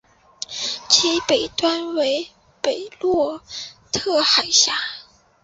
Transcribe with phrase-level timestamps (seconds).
[0.89, 3.39] 其北端为贝洛
[3.91, 4.73] 特海峡。